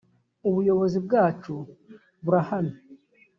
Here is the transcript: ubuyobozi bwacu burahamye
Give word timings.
ubuyobozi 0.47 0.97
bwacu 1.05 1.53
burahamye 2.25 2.77